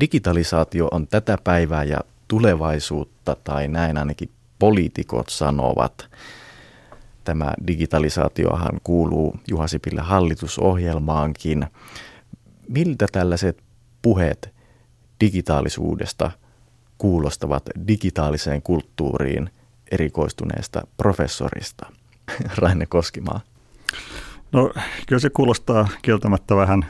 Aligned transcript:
digitalisaatio 0.00 0.88
on 0.90 1.06
tätä 1.06 1.38
päivää 1.44 1.84
ja 1.84 1.98
tulevaisuutta, 2.28 3.36
tai 3.44 3.68
näin 3.68 3.98
ainakin 3.98 4.30
poliitikot 4.58 5.28
sanovat. 5.28 6.08
Tämä 7.24 7.52
digitalisaatiohan 7.66 8.80
kuuluu 8.84 9.36
Juha 9.48 9.68
Sipilä 9.68 10.02
hallitusohjelmaankin. 10.02 11.66
Miltä 12.68 13.06
tällaiset 13.12 13.62
puheet 14.02 14.54
digitaalisuudesta 15.20 16.30
kuulostavat 16.98 17.62
digitaaliseen 17.88 18.62
kulttuuriin 18.62 19.50
erikoistuneesta 19.92 20.86
professorista? 20.96 21.86
Raine 22.58 22.86
Koskimaa. 22.86 23.40
No 24.52 24.72
kyllä 25.06 25.20
se 25.20 25.30
kuulostaa 25.30 25.88
kieltämättä 26.02 26.56
vähän, 26.56 26.86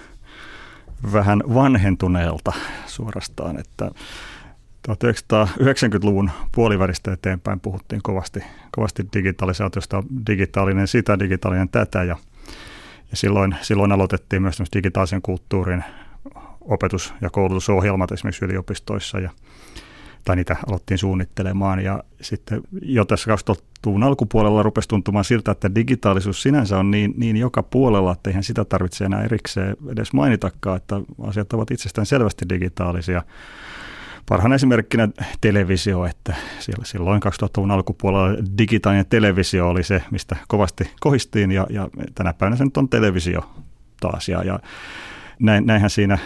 vähän 1.13 1.43
vanhentuneelta 1.55 2.53
suorastaan, 2.87 3.61
että 3.61 3.91
1990-luvun 4.89 6.31
puolivälistä 6.55 7.13
eteenpäin 7.13 7.61
puhuttiin 7.61 8.03
kovasti, 8.03 8.41
kovasti 8.71 9.07
digitalisaatiosta, 9.15 10.03
digitaalinen 10.27 10.89
sitä, 10.89 11.19
digitaalinen 11.19 11.69
tätä 11.69 12.05
ja, 12.05 12.17
ja 13.11 13.17
silloin, 13.17 13.57
silloin 13.61 13.93
aloitettiin 13.93 14.43
myös 14.43 14.63
digitaalisen 14.75 15.23
kulttuurin 15.23 15.85
opetus- 16.61 17.15
ja 17.21 17.31
koulutusohjelmat 17.31 18.13
esimerkiksi 18.13 18.45
yliopistoissa 18.45 19.19
ja 19.19 19.31
tai 20.29 20.37
niitä 20.37 20.57
aloittiin 20.69 20.99
suunnittelemaan. 20.99 21.85
Ja 21.85 22.05
sitten 22.21 22.61
jo 22.83 23.05
tässä 23.05 23.31
2000-luvun 23.35 24.03
alkupuolella 24.03 24.63
rupesi 24.63 24.89
tuntumaan 24.89 25.25
siltä, 25.25 25.51
että 25.51 25.75
digitaalisuus 25.75 26.43
sinänsä 26.43 26.79
on 26.79 26.91
niin, 26.91 27.15
niin 27.17 27.37
joka 27.37 27.63
puolella, 27.63 28.13
että 28.13 28.31
eihän 28.31 28.45
sitä 28.45 28.65
tarvitse 28.65 29.05
enää 29.05 29.23
erikseen 29.23 29.77
edes 29.93 30.13
mainitakaan, 30.13 30.77
että 30.77 31.01
asiat 31.23 31.53
ovat 31.53 31.71
itsestään 31.71 32.07
selvästi 32.07 32.45
digitaalisia. 32.49 33.23
Parhaan 34.29 34.53
esimerkkinä 34.53 35.09
televisio, 35.41 36.05
että 36.05 36.35
silloin 36.85 37.23
2000-luvun 37.23 37.71
alkupuolella 37.71 38.39
digitaalinen 38.59 39.07
televisio 39.07 39.69
oli 39.69 39.83
se, 39.83 40.03
mistä 40.11 40.37
kovasti 40.49 40.91
kohistiin 41.01 41.53
ja, 41.53 41.67
ja 41.71 41.89
tänä 42.15 42.33
päivänä 42.33 42.57
se 42.57 42.65
nyt 42.65 42.77
on 42.77 42.89
televisio 42.89 43.51
taas. 44.01 44.29
Ja, 44.29 44.45
ja 44.45 44.59
näin, 45.41 45.67
näinhän 45.67 45.91
siinä 45.91 46.19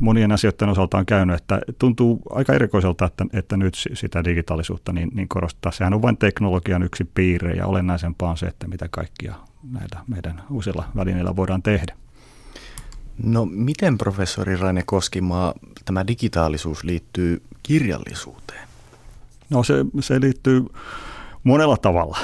monien 0.00 0.32
asioiden 0.32 0.68
osalta 0.68 0.98
on 0.98 1.06
käynyt, 1.06 1.36
että 1.36 1.60
tuntuu 1.78 2.22
aika 2.30 2.52
erikoiselta, 2.52 3.04
että, 3.04 3.24
että 3.32 3.56
nyt 3.56 3.74
sitä 3.94 4.24
digitaalisuutta 4.24 4.92
niin, 4.92 5.10
niin 5.14 5.28
korostaa. 5.28 5.72
Sehän 5.72 5.94
on 5.94 6.02
vain 6.02 6.16
teknologian 6.16 6.82
yksi 6.82 7.04
piirre 7.14 7.52
ja 7.52 7.66
olennaisempaa 7.66 8.30
on 8.30 8.36
se, 8.36 8.46
että 8.46 8.68
mitä 8.68 8.88
kaikkia 8.90 9.34
näillä 9.72 10.00
meidän 10.06 10.42
uusilla 10.50 10.84
välineillä 10.96 11.36
voidaan 11.36 11.62
tehdä. 11.62 11.94
No 13.22 13.44
miten 13.44 13.98
professori 13.98 14.56
Raine 14.56 14.82
Koskimaa 14.86 15.54
tämä 15.84 16.06
digitaalisuus 16.06 16.84
liittyy 16.84 17.42
kirjallisuuteen? 17.62 18.68
No 19.50 19.62
se, 19.62 19.74
se 20.00 20.20
liittyy 20.20 20.66
monella 21.44 21.76
tavalla 21.76 22.18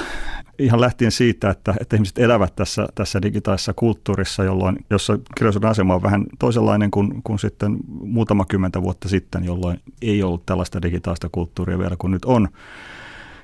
ihan 0.59 0.81
lähtien 0.81 1.11
siitä, 1.11 1.49
että, 1.49 1.75
että 1.79 1.95
ihmiset 1.95 2.19
elävät 2.19 2.55
tässä, 2.55 2.87
tässä 2.95 3.21
digitaalisessa 3.21 3.73
kulttuurissa, 3.73 4.43
jolloin, 4.43 4.85
jossa 4.89 5.19
kirjallisuuden 5.37 5.69
asema 5.69 5.95
on 5.95 6.03
vähän 6.03 6.25
toisenlainen 6.39 6.91
kuin, 6.91 7.23
kuin 7.23 7.39
sitten 7.39 7.77
muutama 7.87 8.45
kymmentä 8.45 8.81
vuotta 8.81 9.09
sitten, 9.09 9.45
jolloin 9.45 9.79
ei 10.01 10.23
ollut 10.23 10.45
tällaista 10.45 10.81
digitaalista 10.81 11.29
kulttuuria 11.31 11.79
vielä 11.79 11.95
kuin 11.97 12.11
nyt 12.11 12.25
on. 12.25 12.47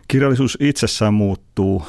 Kirjallisuus 0.08 0.58
itsessään 0.62 1.14
muuttuu. 1.14 1.84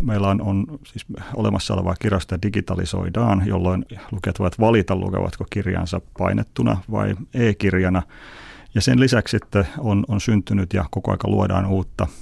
Meillä 0.00 0.28
on, 0.28 0.42
on 0.42 0.66
siis 0.84 1.06
olemassa 1.34 1.74
olevaa 1.74 1.94
kirjasta 2.00 2.42
digitalisoidaan, 2.42 3.42
jolloin 3.46 3.84
lukijat 4.12 4.38
voivat 4.38 4.60
valita, 4.60 4.96
lukevatko 4.96 5.44
kirjansa 5.50 6.00
painettuna 6.18 6.76
vai 6.90 7.16
e-kirjana. 7.34 8.02
Ja 8.74 8.80
sen 8.80 9.00
lisäksi 9.00 9.38
sitten 9.38 9.66
on, 9.78 10.04
on 10.08 10.20
syntynyt 10.20 10.74
ja 10.74 10.84
koko 10.90 11.10
aika 11.10 11.28
luodaan 11.28 11.66
uutta– 11.66 12.06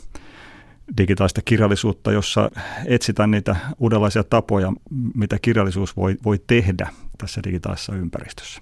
digitaalista 0.99 1.43
kirjallisuutta, 1.45 2.13
jossa 2.13 2.51
etsitään 2.87 3.31
niitä 3.31 3.57
uudenlaisia 3.79 4.25
tapoja, 4.25 4.73
mitä 5.15 5.39
kirjallisuus 5.43 5.97
voi, 5.97 6.17
voi 6.25 6.41
tehdä 6.47 6.89
tässä 7.19 7.41
digitaalisessa 7.45 7.95
ympäristössä. 7.95 8.61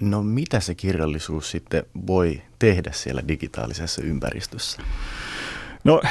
No 0.00 0.22
mitä 0.22 0.60
se 0.60 0.74
kirjallisuus 0.74 1.50
sitten 1.50 1.82
voi 2.06 2.42
tehdä 2.58 2.90
siellä 2.92 3.22
digitaalisessa 3.28 4.02
ympäristössä? 4.02 4.82
No 5.84 6.02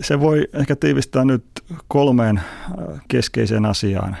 se 0.00 0.20
voi 0.20 0.48
ehkä 0.52 0.76
tiivistää 0.76 1.24
nyt 1.24 1.44
kolmeen 1.88 2.38
äh, 2.38 3.00
keskeiseen 3.08 3.64
asiaan. 3.64 4.16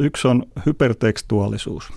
Yksi 0.00 0.28
on 0.28 0.44
hypertekstuaalisuus. 0.66 1.92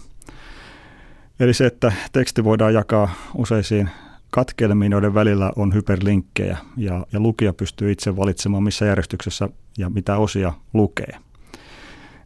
Eli 1.39 1.53
se, 1.53 1.65
että 1.65 1.91
teksti 2.11 2.43
voidaan 2.43 2.73
jakaa 2.73 3.15
useisiin 3.35 3.89
katkelmiin, 4.31 4.91
joiden 4.91 5.13
välillä 5.13 5.51
on 5.55 5.73
hyperlinkkejä 5.73 6.57
ja, 6.77 7.05
ja 7.13 7.19
lukija 7.19 7.53
pystyy 7.53 7.91
itse 7.91 8.17
valitsemaan, 8.17 8.63
missä 8.63 8.85
järjestyksessä 8.85 9.49
ja 9.77 9.89
mitä 9.89 10.17
osia 10.17 10.53
lukee. 10.73 11.17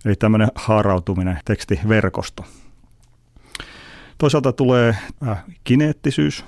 Eli 0.06 0.16
tämmöinen 0.16 0.48
haarautuminen, 0.56 1.40
tekstiverkosto. 1.46 2.46
Toisaalta 4.18 4.54
tulee 4.54 4.96
äh, 5.28 5.44
kineettisyys 5.64 6.46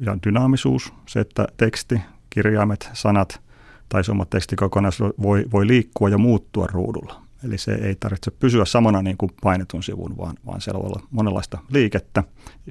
ja 0.00 0.18
dynaamisuus, 0.26 0.92
se, 1.06 1.20
että 1.20 1.46
teksti, 1.56 2.00
kirjaimet, 2.30 2.90
sanat 2.92 3.40
tai 3.88 4.04
summa 4.04 4.24
tekstikokonaisuus 4.24 5.12
voi, 5.22 5.44
voi 5.52 5.66
liikkua 5.66 6.08
ja 6.08 6.18
muuttua 6.18 6.66
ruudulla. 6.66 7.22
Eli 7.44 7.58
se 7.58 7.72
ei 7.72 7.96
tarvitse 8.00 8.30
pysyä 8.30 8.64
samana 8.64 9.02
niin 9.02 9.16
kuin 9.16 9.30
painetun 9.42 9.82
sivun, 9.82 10.16
vaan, 10.16 10.36
vaan 10.46 10.60
siellä 10.60 10.80
voi 10.80 10.86
olla 10.86 11.06
monenlaista 11.10 11.58
liikettä. 11.68 12.24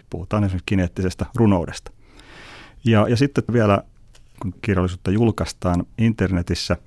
Puhutaan 0.09 0.43
esimerkiksi 0.43 0.65
kineettisestä 0.65 1.25
runoudesta. 1.35 1.91
Ja, 2.85 3.07
ja 3.09 3.17
sitten 3.17 3.43
vielä, 3.53 3.83
kun 4.41 4.53
kirjallisuutta 4.61 5.11
julkaistaan 5.11 5.85
internetissä, 5.97 6.77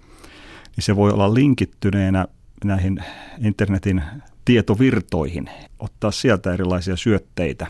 niin 0.77 0.85
se 0.85 0.97
voi 0.97 1.13
olla 1.13 1.35
linkittyneenä 1.35 2.27
näihin 2.65 3.05
internetin 3.39 4.03
tietovirtoihin, 4.45 5.51
ottaa 5.79 6.11
sieltä 6.11 6.55
erilaisia 6.55 6.97
syötteitä 6.97 7.67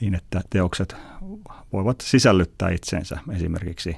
niin, 0.00 0.14
että 0.14 0.40
teokset 0.50 0.96
voivat 1.72 2.00
sisällyttää 2.00 2.70
itsensä 2.70 3.18
esimerkiksi 3.32 3.96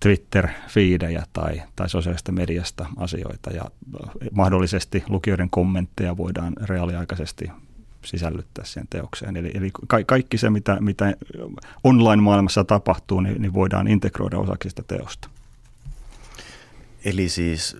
Twitter-fiidejä 0.00 1.24
tai, 1.32 1.62
tai 1.76 1.88
sosiaalista 1.88 2.32
mediasta 2.32 2.86
asioita. 2.96 3.50
Ja 3.50 3.64
mahdollisesti 4.32 5.04
lukijoiden 5.08 5.50
kommentteja 5.50 6.16
voidaan 6.16 6.52
reaaliaikaisesti 6.62 7.50
sisällyttää 8.04 8.64
siihen 8.64 8.88
teokseen. 8.90 9.36
Eli, 9.36 9.50
eli 9.54 9.70
ka- 9.86 10.04
kaikki 10.06 10.38
se, 10.38 10.50
mitä, 10.50 10.76
mitä 10.80 11.14
online-maailmassa 11.84 12.64
tapahtuu, 12.64 13.20
niin, 13.20 13.42
niin 13.42 13.54
voidaan 13.54 13.88
integroida 13.88 14.38
osaksi 14.38 14.68
sitä 14.68 14.82
teosta. 14.86 15.28
Eli 17.04 17.28
siis 17.28 17.76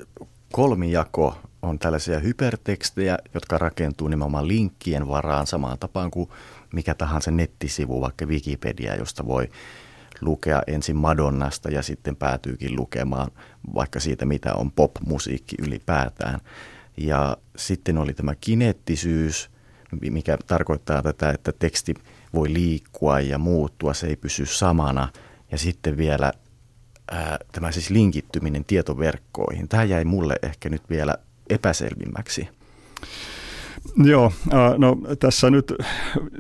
kolmijako 0.53 1.39
on 1.63 1.79
tällaisia 1.79 2.19
hypertekstejä, 2.21 3.19
jotka 3.35 3.59
rakentuu 3.59 4.09
nimenomaan 4.09 4.49
linkkien 4.49 5.09
varaan 5.09 5.47
samaan 5.47 5.79
tapaan 5.79 6.11
kuin 6.11 6.29
mikä 6.73 6.95
tahansa 6.95 7.31
nettisivu, 7.31 8.01
vaikka 8.01 8.27
Wikipedia, 8.27 8.97
josta 8.97 9.27
voi 9.27 9.49
lukea 10.21 10.63
ensin 10.67 10.97
Madonnasta 10.97 11.71
ja 11.71 11.83
sitten 11.83 12.17
päätyykin 12.17 12.77
lukemaan 12.77 13.31
vaikka 13.75 14.01
siitä, 14.01 14.25
mitä 14.25 14.55
on 14.55 14.73
pop-musiikki 14.73 15.57
ylipäätään. 15.59 16.41
Ja 16.97 17.37
sitten 17.57 17.99
oli 17.99 18.15
tämä 18.15 18.35
kineettisyys, 18.35 19.51
mikä 20.11 20.39
tarkoittaa 20.47 21.03
tätä, 21.03 21.31
että 21.31 21.53
teksti 21.59 21.95
voi 22.35 22.53
liikkua 22.53 23.21
ja 23.21 23.39
muuttua, 23.39 23.95
se 23.95 24.07
ei 24.07 24.17
pysy 24.17 24.47
samana. 24.47 25.09
Ja 25.51 25.59
sitten 25.59 25.97
vielä 25.97 26.33
ää, 27.11 27.39
tämä 27.53 27.73
siis 27.73 27.91
linkittyminen 27.91 28.65
tietoverkkoihin. 28.65 29.69
Tämä 29.69 29.85
jäi 29.85 30.05
mulle 30.05 30.37
ehkä 30.43 30.69
nyt 30.69 30.83
vielä 30.91 31.15
epäselvimmäksi. 31.51 32.49
Joo, 34.05 34.33
no 34.79 34.97
tässä 35.19 35.51
nyt 35.51 35.73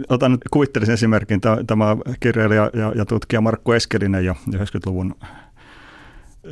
otan 0.09 0.39
kuvittelisen 0.51 0.93
esimerkin. 0.93 1.41
Tämä 1.67 1.97
kirjailija 2.21 2.71
ja, 2.75 2.93
ja 2.97 3.05
tutkija 3.05 3.41
Markku 3.41 3.73
Eskelinen 3.73 4.25
jo 4.25 4.35
90-luvun 4.51 5.15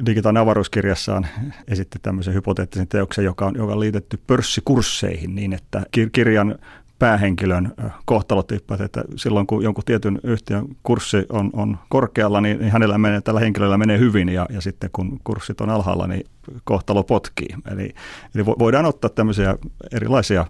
digitaalinen 0.07 0.43
avaruuskirjassaan 0.43 1.27
esitti 1.69 1.99
tämmöisen 2.03 2.35
hypoteettisen 2.35 2.89
teoksen, 2.89 3.25
joka 3.25 3.47
on, 3.47 3.55
joka 3.57 3.73
on 3.73 3.81
liitetty 3.81 4.19
pörssikursseihin 4.27 5.35
niin, 5.35 5.53
että 5.53 5.83
kirjan 6.13 6.59
päähenkilön 7.03 7.75
kohtalotippat, 8.05 8.81
että 8.81 9.05
silloin 9.17 9.47
kun 9.47 9.63
jonkun 9.63 9.85
tietyn 9.85 10.21
yhtiön 10.23 10.67
kurssi 10.83 11.27
on, 11.29 11.51
on 11.53 11.79
korkealla, 11.89 12.41
niin, 12.41 12.59
niin 12.59 12.73
hänellä 12.73 12.99
menee, 12.99 13.21
tällä 13.21 13.41
henkilöllä 13.41 13.79
menee 13.79 13.99
hyvin 13.99 14.29
ja, 14.29 14.47
ja 14.51 14.61
sitten 14.61 14.91
kun 14.93 15.21
kurssit 15.25 15.61
on 15.61 15.71
alhaalla, 15.71 16.07
niin 16.07 16.27
kohtalo 16.65 17.03
potkii. 17.03 17.49
Eli, 17.71 17.95
eli 18.35 18.47
voidaan 18.47 18.85
ottaa 18.85 19.11
tämmöisiä 19.11 19.57
erilaisia 19.93 20.47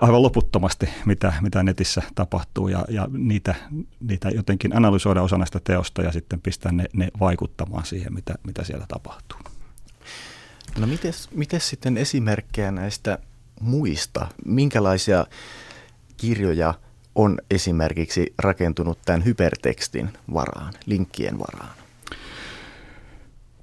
aivan 0.00 0.22
loputtomasti, 0.22 0.88
mitä, 1.04 1.32
mitä 1.42 1.62
netissä 1.62 2.02
tapahtuu 2.14 2.68
ja, 2.68 2.84
ja 2.88 3.08
niitä, 3.12 3.54
niitä 4.00 4.28
jotenkin 4.28 4.76
analysoida 4.76 5.22
osa 5.22 5.38
näistä 5.38 5.60
teosta 5.64 6.02
ja 6.02 6.12
sitten 6.12 6.40
pistää 6.40 6.72
ne, 6.72 6.84
ne 6.92 7.08
vaikuttamaan 7.20 7.86
siihen, 7.86 8.14
mitä, 8.14 8.34
mitä 8.46 8.64
siellä 8.64 8.84
tapahtuu. 8.88 9.38
No 10.78 10.86
miten 11.34 11.60
sitten 11.60 11.96
esimerkkejä 11.96 12.70
näistä 12.70 13.18
muista? 13.60 14.26
Minkälaisia 14.44 15.26
kirjoja 16.16 16.74
on 17.14 17.38
esimerkiksi 17.50 18.34
rakentunut 18.38 18.98
tämän 19.04 19.24
hypertekstin 19.24 20.10
varaan, 20.34 20.72
linkkien 20.86 21.38
varaan? 21.38 21.76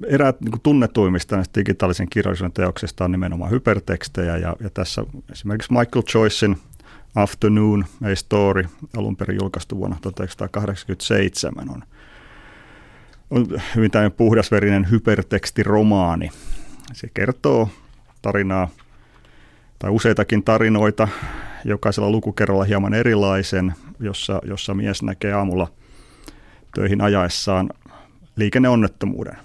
Eräät 0.08 0.42
niin 0.42 0.62
tunnetuimmista 0.64 1.36
näistä 1.36 1.60
digitaalisen 1.60 2.10
kirjallisuuden 2.10 2.54
teoksista 2.54 3.06
on 3.06 3.12
nimenomaan 3.12 3.52
hypertekstejä 3.52 4.38
ja, 4.38 4.56
ja 4.60 4.70
tässä 4.70 5.04
esimerkiksi 5.32 5.74
Michael 5.74 6.04
Joycein 6.14 6.58
Afternoon, 7.16 7.86
A 8.04 8.16
Story, 8.16 8.66
alun 8.98 9.16
perin 9.16 9.38
julkaistu 9.42 9.78
vuonna 9.78 9.98
1987 10.02 11.70
on, 11.70 11.84
on 13.30 13.48
hyvin 13.76 13.92
tämmöinen 13.92 14.12
puhdasverinen 14.12 14.92
hypertekstiromaani. 14.92 16.30
Se 16.94 17.08
kertoo 17.14 17.70
tarinaa 18.22 18.70
tai 19.84 19.92
useitakin 19.92 20.44
tarinoita, 20.44 21.08
jokaisella 21.66 22.10
lukukerralla 22.10 22.64
hieman 22.64 22.94
erilaisen, 22.94 23.74
jossa, 24.00 24.42
jossa 24.44 24.74
mies 24.74 25.04
näkee 25.04 25.34
aamulla 25.34 25.68
töihin 26.76 27.02
ajaessaan 27.02 27.70
liikenneonnettomuuden. 28.36 29.38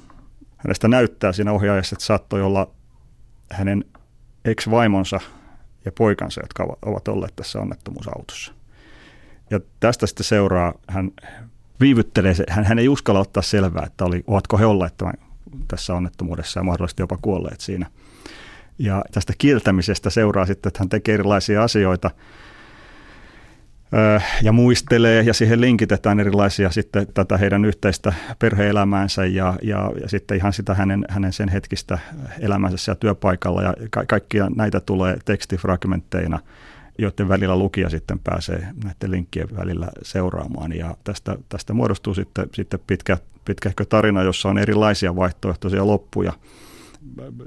Hänestä 0.56 0.88
näyttää 0.88 1.32
siinä 1.32 1.52
ohjaajassa, 1.52 1.94
että 1.94 2.04
saattoi 2.04 2.42
olla 2.42 2.70
hänen 3.50 3.84
ex-vaimonsa 4.44 5.20
ja 5.84 5.92
poikansa, 5.92 6.40
jotka 6.40 6.76
ovat 6.82 7.08
olleet 7.08 7.36
tässä 7.36 7.60
onnettomuusautossa. 7.60 8.52
Ja 9.50 9.60
tästä 9.80 10.06
sitten 10.06 10.24
seuraa, 10.24 10.74
hän 10.88 11.10
viivyttelee, 11.80 12.34
hän, 12.48 12.64
hän 12.64 12.78
ei 12.78 12.88
uskalla 12.88 13.20
ottaa 13.20 13.42
selvää, 13.42 13.84
että 13.86 14.04
oli, 14.04 14.24
ovatko 14.26 14.58
he 14.58 14.66
olleet 14.66 14.96
tämän, 14.96 15.14
tässä 15.68 15.94
onnettomuudessa 15.94 16.60
ja 16.60 16.64
mahdollisesti 16.64 17.02
jopa 17.02 17.18
kuolleet 17.22 17.60
siinä– 17.60 17.90
ja 18.78 19.04
tästä 19.12 19.32
kieltämisestä 19.38 20.10
seuraa 20.10 20.46
sitten, 20.46 20.70
että 20.70 20.78
hän 20.80 20.88
tekee 20.88 21.14
erilaisia 21.14 21.62
asioita 21.62 22.10
ja 24.42 24.52
muistelee 24.52 25.22
ja 25.22 25.34
siihen 25.34 25.60
linkitetään 25.60 26.20
erilaisia 26.20 26.70
sitten 26.70 27.06
tätä 27.14 27.36
heidän 27.36 27.64
yhteistä 27.64 28.12
perheelämäänsä 28.38 29.24
ja, 29.24 29.54
ja, 29.62 29.92
ja 30.00 30.08
sitten 30.08 30.36
ihan 30.36 30.52
sitä 30.52 30.74
hänen, 30.74 31.04
hänen 31.08 31.32
sen 31.32 31.48
hetkistä 31.48 31.98
elämänsä 32.40 32.76
siellä 32.76 32.98
työpaikalla 33.00 33.62
ja 33.62 33.74
ka- 33.90 34.04
kaikkia 34.06 34.48
näitä 34.56 34.80
tulee 34.80 35.18
tekstifragmentteina, 35.24 36.38
joiden 36.98 37.28
välillä 37.28 37.56
lukija 37.56 37.90
sitten 37.90 38.18
pääsee 38.18 38.68
näiden 38.84 39.10
linkkien 39.10 39.48
välillä 39.56 39.88
seuraamaan 40.02 40.72
ja 40.72 40.96
tästä, 41.04 41.36
tästä 41.48 41.72
muodostuu 41.72 42.14
sitten, 42.14 42.46
sitten 42.54 42.80
pitkä, 42.86 43.18
pitkähkö 43.44 43.84
tarina, 43.84 44.22
jossa 44.22 44.48
on 44.48 44.58
erilaisia 44.58 45.16
vaihtoehtoisia 45.16 45.86
loppuja– 45.86 46.32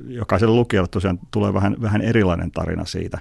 jokaiselle 0.07 0.56
lukijalle 0.56 0.88
tosiaan 0.88 1.19
tulee 1.31 1.53
vähän, 1.53 1.75
vähän 1.81 2.01
erilainen 2.01 2.51
tarina 2.51 2.86
siitä. 2.86 3.18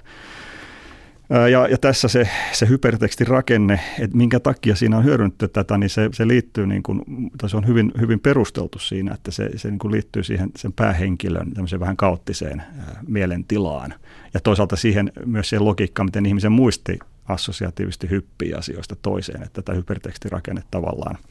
Ja, 1.51 1.67
ja 1.67 1.77
tässä 1.77 2.07
se, 2.07 2.29
se 2.51 2.67
hypertekstin 2.67 3.27
rakenne, 3.27 3.79
että 3.99 4.17
minkä 4.17 4.39
takia 4.39 4.75
siinä 4.75 4.97
on 4.97 5.03
hyödynnetty 5.03 5.47
tätä, 5.47 5.77
niin 5.77 5.89
se, 5.89 6.09
se 6.13 6.27
liittyy, 6.27 6.67
niin 6.67 6.83
kuin, 6.83 7.01
tai 7.37 7.49
se 7.49 7.57
on 7.57 7.67
hyvin, 7.67 7.91
hyvin 7.99 8.19
perusteltu 8.19 8.79
siinä, 8.79 9.13
että 9.13 9.31
se, 9.31 9.49
se 9.55 9.69
niin 9.69 9.79
kuin 9.79 9.91
liittyy 9.91 10.23
siihen 10.23 10.51
sen 10.55 10.73
päähenkilön 10.73 11.51
vähän 11.79 11.97
kaoottiseen 11.97 12.63
mielentilaan. 13.07 13.93
Ja 14.33 14.39
toisaalta 14.39 14.75
siihen 14.75 15.11
myös 15.25 15.49
siihen 15.49 15.65
logiikkaan, 15.65 16.07
miten 16.07 16.25
ihmisen 16.25 16.51
muisti 16.51 16.99
assosiaatiivisesti 17.27 18.09
hyppii 18.09 18.53
asioista 18.53 18.95
toiseen, 19.01 19.43
että 19.43 19.61
tätä 19.61 19.73
hypertekstirakenne 19.73 20.63
tavallaan– 20.71 21.17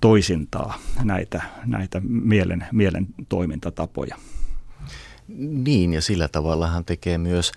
toisintaa 0.00 0.78
näitä, 1.02 1.42
näitä 1.66 2.00
mielen, 2.08 2.66
mielen 2.72 3.06
toimintatapoja. 3.28 4.16
Niin, 5.38 5.92
ja 5.92 6.02
sillä 6.02 6.28
tavallahan 6.28 6.84
tekee 6.84 7.18
myös 7.18 7.52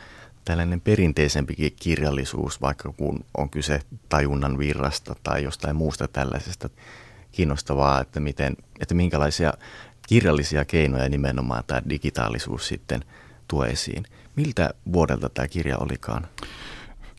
tällainen 0.45 0.81
perinteisempikin 0.81 1.73
kirjallisuus, 1.79 2.61
vaikka 2.61 2.93
kun 2.97 3.25
on 3.37 3.49
kyse 3.49 3.79
tajunnan 4.09 4.57
virrasta 4.57 5.15
tai 5.23 5.43
jostain 5.43 5.75
muusta 5.75 6.07
tällaisesta 6.07 6.69
kiinnostavaa, 7.31 8.01
että, 8.01 8.19
miten, 8.19 8.55
että 8.79 8.95
minkälaisia 8.95 9.53
kirjallisia 10.07 10.65
keinoja 10.65 11.09
nimenomaan 11.09 11.63
tämä 11.67 11.81
digitaalisuus 11.89 12.67
sitten 12.67 13.05
tuo 13.47 13.65
esiin. 13.65 14.03
Miltä 14.35 14.73
vuodelta 14.93 15.29
tämä 15.29 15.47
kirja 15.47 15.77
olikaan? 15.77 16.27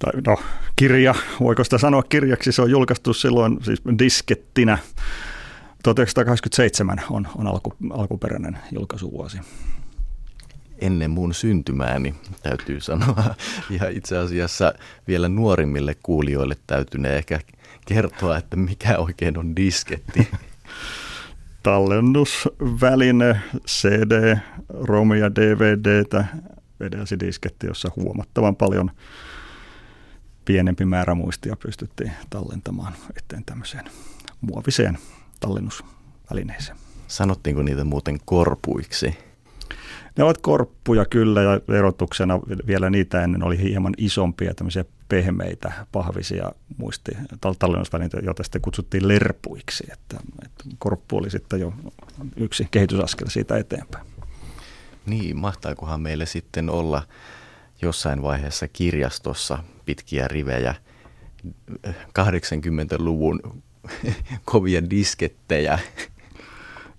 Tai 0.05 0.21
no, 0.27 0.43
kirja, 0.77 1.15
voiko 1.41 1.65
sitä 1.65 1.79
sanoa 1.79 2.03
kirjaksi, 2.03 2.53
se 2.53 2.63
on 2.63 2.71
julkaistu 2.71 3.15
silloin 3.15 3.59
siis 3.63 3.83
diskettinä. 3.99 4.79
1987 5.83 7.03
on, 7.11 7.29
on 7.37 7.47
alku, 7.47 7.75
alkuperäinen 7.91 8.59
julkaisuvuosi. 8.73 9.39
Ennen 10.79 11.11
mun 11.11 11.35
syntymääni 11.35 12.15
täytyy 12.43 12.81
sanoa. 12.81 13.35
Ja 13.81 13.89
itse 13.89 14.19
asiassa 14.19 14.75
vielä 15.09 15.29
nuorimmille 15.29 15.97
kuulijoille 16.03 16.57
täytyy 16.67 17.01
ehkä 17.07 17.41
kertoa, 17.87 18.39
että 18.39 18.57
mikä 18.57 18.99
oikein 18.99 19.39
on 19.39 19.57
disketti. 19.57 20.29
Tallennusväline, 21.63 23.41
CD, 23.67 24.37
ROM 24.69 25.15
ja 25.15 25.35
DVDtä 25.35 26.25
vedelsi 26.81 27.21
disketti, 27.21 27.67
jossa 27.67 27.91
huomattavan 27.97 28.57
paljon– 28.57 28.91
pienempi 30.45 30.85
määrä 30.85 31.15
muistia 31.15 31.57
pystyttiin 31.57 32.13
tallentamaan 32.31 32.93
eteen 33.19 33.45
tämmöiseen 33.45 33.85
muoviseen 34.41 34.99
tallennusvälineeseen. 35.41 36.79
Sanottiinko 37.07 37.63
niitä 37.63 37.85
muuten 37.85 38.19
korpuiksi? 38.25 39.19
Ne 40.17 40.25
ovat 40.25 40.39
korppuja 40.39 41.05
kyllä 41.05 41.43
ja 41.43 41.61
erotuksena 41.75 42.41
vielä 42.67 42.91
niitä 42.91 43.25
ennen 43.25 43.43
oli 43.43 43.59
hieman 43.59 43.95
isompia 43.97 44.55
tämmöisiä 44.55 44.85
pehmeitä 45.09 45.73
pahvisia 45.93 46.53
muisti 46.77 47.13
tallennusvälineitä, 47.59 48.19
joita 48.23 48.43
sitten 48.43 48.63
kutsuttiin 48.63 49.09
lerpuiksi. 49.09 49.85
Että, 49.93 50.17
että 50.45 50.65
korppu 50.79 51.17
oli 51.17 51.31
sitten 51.31 51.61
jo 51.61 51.73
yksi 52.37 52.69
kehitysaskel 52.71 53.29
siitä 53.29 53.57
eteenpäin. 53.57 54.07
Niin, 55.07 55.37
mahtaakohan 55.37 56.01
meille 56.01 56.27
sitten 56.27 56.71
olla 56.71 57.03
jossain 57.83 58.23
vaiheessa 58.23 58.69
kirjastossa 58.69 59.59
pitkiä 59.85 60.29
rivejä 60.29 60.75
80-luvun 62.19 63.63
kovia 64.45 64.91
diskettejä. 64.91 65.79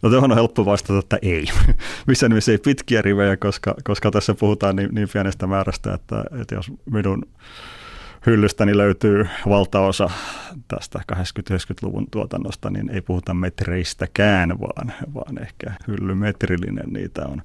No 0.02 0.10
tuohon 0.10 0.32
on 0.32 0.38
helppo 0.38 0.66
vastata, 0.66 1.00
että 1.00 1.18
ei. 1.22 1.46
Missä 2.08 2.30
nimessä 2.30 2.52
ei 2.52 2.58
pitkiä 2.58 3.02
rivejä, 3.02 3.38
koska, 3.38 3.76
koska 3.84 4.12
tässä 4.12 4.34
puhutaan 4.34 4.76
niin, 4.76 4.90
niin 4.92 5.10
pienestä 5.14 5.48
määrästä, 5.48 5.94
että, 5.94 6.24
että 6.42 6.56
jos 6.56 6.72
minun 6.92 7.26
hyllystäni 8.26 8.78
löytyy 8.78 9.28
valtaosa 9.50 10.10
tästä 10.68 11.00
80-90-luvun 11.16 12.08
tuotannosta, 12.12 12.70
niin 12.70 12.90
ei 12.90 13.02
puhuta 13.02 13.34
metreistäkään, 13.34 14.60
vaan, 14.60 14.94
vaan 15.14 15.42
ehkä 15.42 15.72
hyllymetrillinen 15.88 16.90
niitä 16.94 17.26
on 17.26 17.42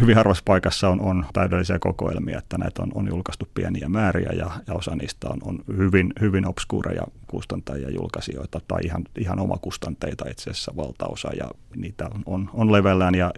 hyvin 0.00 0.16
harvassa 0.16 0.42
paikassa 0.46 0.88
on, 0.88 1.00
on 1.00 1.26
täydellisiä 1.32 1.78
kokoelmia, 1.78 2.38
että 2.38 2.58
näitä 2.58 2.82
on, 2.82 2.90
on 2.94 3.08
julkaistu 3.08 3.48
pieniä 3.54 3.88
määriä 3.88 4.30
ja, 4.36 4.50
ja 4.66 4.74
osa 4.74 4.96
niistä 4.96 5.28
on, 5.28 5.38
on 5.42 5.58
hyvin, 5.76 6.12
hyvin 6.20 6.46
obskuureja 6.46 7.02
kustantajia 7.26 7.90
julkaisijoita 7.90 8.60
tai 8.68 8.80
ihan, 8.84 9.04
ihan 9.18 9.40
omakustanteita 9.40 10.24
itse 10.30 10.50
asiassa 10.50 10.72
valtaosa 10.76 11.30
ja 11.38 11.50
niitä 11.76 12.08
on, 12.14 12.22
on, 12.26 12.50
on 12.52 12.72
levellään 12.72 13.14
ja 13.14 13.32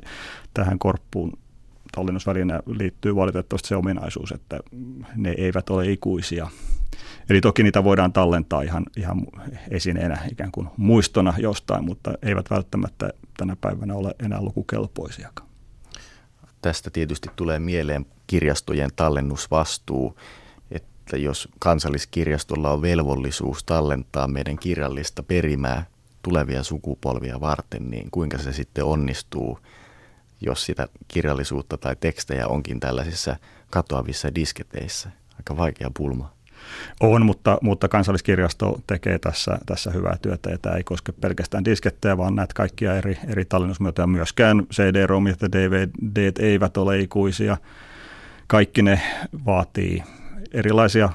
tähän 0.54 0.78
korppuun 0.78 1.32
tallennusväline 1.92 2.60
liittyy 2.66 3.16
valitettavasti 3.16 3.68
se 3.68 3.76
ominaisuus, 3.76 4.32
että 4.32 4.60
ne 5.16 5.34
eivät 5.38 5.70
ole 5.70 5.92
ikuisia. 5.92 6.48
Eli 7.30 7.40
toki 7.40 7.62
niitä 7.62 7.84
voidaan 7.84 8.12
tallentaa 8.12 8.62
ihan, 8.62 8.84
ihan 8.96 9.26
esineenä 9.70 10.18
ikään 10.30 10.52
kuin 10.52 10.68
muistona 10.76 11.34
jostain, 11.38 11.84
mutta 11.84 12.12
eivät 12.22 12.50
välttämättä 12.50 13.10
tänä 13.36 13.56
päivänä 13.60 13.94
ole 13.94 14.14
enää 14.24 14.42
lukukelpoisiakaan. 14.42 15.49
Tästä 16.62 16.90
tietysti 16.90 17.28
tulee 17.36 17.58
mieleen 17.58 18.06
kirjastojen 18.26 18.90
tallennusvastuu, 18.96 20.18
että 20.70 21.16
jos 21.16 21.48
kansalliskirjastolla 21.58 22.72
on 22.72 22.82
velvollisuus 22.82 23.64
tallentaa 23.64 24.28
meidän 24.28 24.58
kirjallista 24.58 25.22
perimää 25.22 25.86
tulevia 26.22 26.62
sukupolvia 26.62 27.40
varten, 27.40 27.90
niin 27.90 28.10
kuinka 28.10 28.38
se 28.38 28.52
sitten 28.52 28.84
onnistuu, 28.84 29.58
jos 30.40 30.66
sitä 30.66 30.88
kirjallisuutta 31.08 31.78
tai 31.78 31.96
tekstejä 32.00 32.48
onkin 32.48 32.80
tällaisissa 32.80 33.36
katoavissa 33.70 34.34
disketeissä. 34.34 35.10
Aika 35.36 35.56
vaikea 35.56 35.90
pulma. 35.96 36.32
On, 37.00 37.26
mutta, 37.26 37.58
mutta 37.62 37.88
kansalliskirjasto 37.88 38.80
tekee 38.86 39.18
tässä, 39.18 39.58
tässä 39.66 39.90
hyvää 39.90 40.16
työtä 40.22 40.50
ja 40.50 40.58
tämä 40.58 40.76
ei 40.76 40.84
koske 40.84 41.12
pelkästään 41.12 41.64
diskettejä, 41.64 42.16
vaan 42.16 42.34
näitä 42.34 42.54
kaikkia 42.54 42.96
eri, 42.96 43.18
eri 43.28 43.44
tallennusmuotoja. 43.44 44.06
Myöskään 44.06 44.66
CD-ROMit 44.72 45.42
ja 45.42 45.52
DVD 45.52 46.42
eivät 46.42 46.76
ole 46.76 46.98
ikuisia. 46.98 47.56
Kaikki 48.46 48.82
ne 48.82 49.00
vaatii 49.46 50.02
erilaisia 50.52 51.10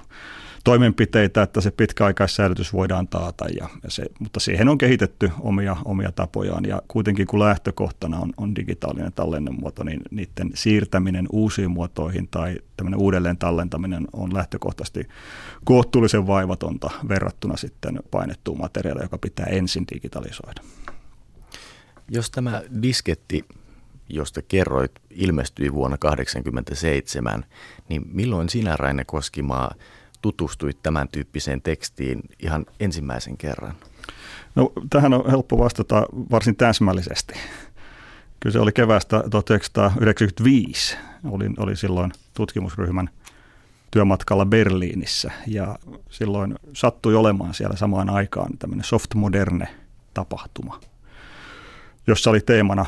toimenpiteitä, 0.66 1.42
että 1.42 1.62
se 1.62 1.72
pitkäaikaissäilytys 1.72 2.74
voidaan 2.74 3.08
taata, 3.08 3.46
ja 3.60 3.70
se, 3.88 4.06
mutta 4.20 4.40
siihen 4.40 4.70
on 4.70 4.78
kehitetty 4.78 5.32
omia, 5.40 5.78
omia 5.86 6.12
tapojaan 6.12 6.66
ja 6.66 6.82
kuitenkin 6.88 7.28
kun 7.28 7.40
lähtökohtana 7.40 8.20
on, 8.20 8.34
on 8.38 8.56
digitaalinen 8.56 9.14
tallennemuoto, 9.14 9.84
niin 9.84 10.02
niiden 10.12 10.52
siirtäminen 10.54 11.28
uusiin 11.32 11.72
muotoihin 11.72 12.28
tai 12.32 12.58
tämmöinen 12.78 13.00
uudelleen 13.00 13.38
tallentaminen 13.38 14.08
on 14.14 14.34
lähtökohtaisesti 14.34 15.08
kohtuullisen 15.64 16.28
vaivatonta 16.28 16.90
verrattuna 17.10 17.58
sitten 17.58 18.00
painettuun 18.12 18.58
materiaaliin, 18.58 19.06
joka 19.06 19.18
pitää 19.18 19.46
ensin 19.46 19.86
digitalisoida. 19.94 20.62
Jos 22.12 22.32
tämä 22.32 22.62
disketti 22.82 23.46
josta 24.10 24.42
kerroit, 24.42 24.92
ilmestyi 25.10 25.74
vuonna 25.74 25.98
1987, 25.98 27.46
niin 27.90 28.02
milloin 28.12 28.50
sinä, 28.50 28.76
Raine 28.78 29.06
Koskimaa, 29.06 29.76
tutustuit 30.26 30.84
tämän 30.84 31.08
tyyppiseen 31.08 31.62
tekstiin 31.62 32.22
ihan 32.40 32.66
ensimmäisen 32.80 33.38
kerran? 33.38 33.76
No, 34.56 34.72
tähän 34.90 35.14
on 35.14 35.32
helppo 35.32 35.58
vastata 35.58 36.06
varsin 36.32 36.56
täsmällisesti. 36.56 37.34
Kyllä 38.40 38.54
se 38.54 38.60
oli 38.60 38.72
kevästä 38.72 39.24
1995. 39.30 40.98
Olin, 41.26 41.54
oli 41.58 41.76
silloin 41.76 42.12
tutkimusryhmän 42.34 43.10
työmatkalla 43.92 44.46
Berliinissä 44.46 45.32
ja 45.48 45.80
silloin 46.10 46.56
sattui 46.74 47.16
olemaan 47.16 47.54
siellä 47.54 47.76
samaan 47.76 48.10
aikaan 48.10 48.58
tämmöinen 48.58 48.86
soft 48.86 49.16
moderne 49.16 49.68
tapahtuma, 50.14 50.80
jossa 52.08 52.30
oli 52.30 52.40
teemana 52.40 52.86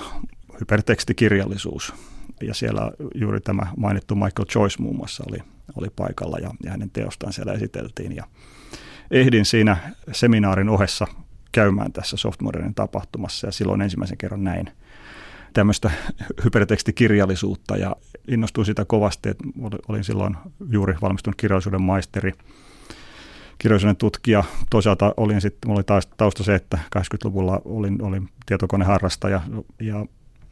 hypertekstikirjallisuus. 0.60 1.94
Ja 2.41 2.53
siellä 2.53 2.91
juuri 3.15 3.41
tämä 3.41 3.67
mainittu 3.77 4.15
Michael 4.15 4.46
Joyce 4.56 4.82
muun 4.82 4.96
muassa 4.96 5.24
oli, 5.29 5.38
oli 5.75 5.88
paikalla 5.96 6.38
ja, 6.38 6.51
ja 6.63 6.72
hänen 6.72 6.89
teostaan 6.89 7.34
siellä 7.34 7.53
esiteltiin. 7.53 8.15
Ja 8.15 8.24
ehdin 9.12 9.46
siinä 9.46 9.77
seminaarin 10.12 10.70
ohessa 10.70 11.08
käymään 11.51 11.91
tässä 11.91 12.17
softmodernin 12.17 12.75
tapahtumassa 12.75 13.48
ja 13.48 13.51
silloin 13.51 13.82
ensimmäisen 13.82 14.17
kerran 14.17 14.44
näin 14.44 14.70
tämmöistä 15.53 15.91
hypertekstikirjallisuutta 16.44 17.77
ja 17.77 17.96
innostuin 18.27 18.65
sitä 18.65 18.86
kovasti, 18.86 19.29
että 19.29 19.44
olin 19.88 20.03
silloin 20.03 20.38
juuri 20.70 20.96
valmistunut 21.01 21.36
kirjallisuuden 21.36 21.82
maisteri, 21.82 22.34
kirjallisuuden 23.58 23.96
tutkija. 23.96 24.44
Toisaalta 24.70 25.13
olin 25.17 25.41
sitten, 25.41 25.72
oli 25.72 25.84
taas 25.84 26.08
tausta 26.08 26.44
se, 26.44 26.56
että 26.56 26.79
80-luvulla 26.98 27.62
olin, 27.65 28.01
olin 28.01 28.29
tietokoneharrastaja 28.46 29.41
ja 29.82 30.06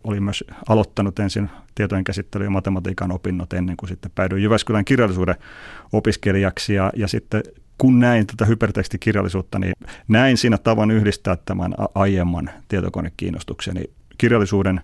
olin 0.06 0.24
myös 0.24 0.44
aloittanut 0.70 1.20
ensin 1.20 1.50
tietojen 1.76 2.04
käsittely- 2.04 2.44
ja 2.44 2.50
matematiikan 2.50 3.12
opinnot 3.12 3.54
ennen 3.54 3.78
kuin 3.78 3.90
sitten 3.90 4.12
päädyin 4.16 4.44
Jyväskylän 4.44 4.86
kirjallisuuden 4.86 5.36
opiskelijaksi 5.94 6.74
ja, 6.74 6.92
ja 6.96 7.08
sitten 7.08 7.44
kun 7.78 8.00
näin 8.00 8.28
tätä 8.28 8.46
hypertekstikirjallisuutta, 8.46 9.60
niin 9.60 9.74
näin 10.08 10.38
siinä 10.38 10.58
tavan 10.58 10.92
yhdistää 10.92 11.38
tämän 11.46 11.76
aiemman 11.96 12.50
tietokonekiinnostukseni 12.68 13.84
kirjallisuuden 14.18 14.82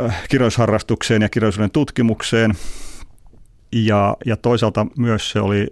äh, 0.00 0.22
kirjallisuusharrastukseen 0.28 1.22
ja 1.22 1.28
kirjallisuuden 1.28 1.70
tutkimukseen. 1.70 2.54
Ja, 3.84 4.16
ja 4.26 4.36
toisaalta 4.36 4.86
myös 4.98 5.30
se 5.30 5.40
oli 5.40 5.66